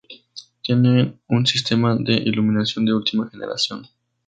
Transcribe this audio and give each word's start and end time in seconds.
Tiene 0.63 1.19
un 1.27 1.45
sistema 1.45 1.95
de 1.95 2.13
iluminación 2.13 2.85
de 2.85 2.93
última 2.95 3.29
generación. 3.29 3.85